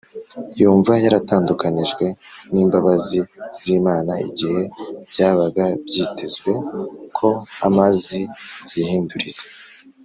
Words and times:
yumva 0.59 0.93
yaratandukanijwe 1.03 2.05
n’imbabazi 2.53 3.19
z’Imana. 3.59 4.13
Igihe 4.29 4.61
byabaga 5.11 5.63
byitezwe 5.85 6.51
ko 7.17 7.27
amazi 7.67 8.19
yihinduriza, 8.75 9.45